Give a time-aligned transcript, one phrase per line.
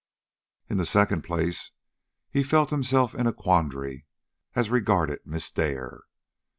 [0.67, 1.73] In the second place,
[2.31, 4.07] he felt himself in a quandary
[4.55, 6.05] as regarded Miss Dare.